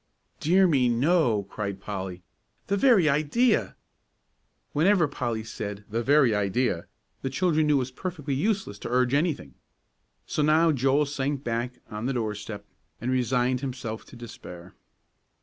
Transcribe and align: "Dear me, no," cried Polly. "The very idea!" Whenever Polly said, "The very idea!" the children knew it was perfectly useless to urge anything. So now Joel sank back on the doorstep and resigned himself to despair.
"Dear 0.39 0.65
me, 0.65 0.89
no," 0.89 1.43
cried 1.43 1.79
Polly. 1.79 2.23
"The 2.65 2.75
very 2.75 3.07
idea!" 3.07 3.75
Whenever 4.73 5.07
Polly 5.07 5.43
said, 5.43 5.85
"The 5.91 6.01
very 6.01 6.33
idea!" 6.33 6.87
the 7.21 7.29
children 7.29 7.67
knew 7.67 7.75
it 7.75 7.85
was 7.85 7.91
perfectly 7.91 8.33
useless 8.33 8.79
to 8.79 8.89
urge 8.89 9.13
anything. 9.13 9.53
So 10.25 10.41
now 10.41 10.71
Joel 10.71 11.05
sank 11.05 11.43
back 11.43 11.77
on 11.91 12.07
the 12.07 12.13
doorstep 12.13 12.65
and 12.99 13.11
resigned 13.11 13.61
himself 13.61 14.03
to 14.05 14.15
despair. 14.15 14.73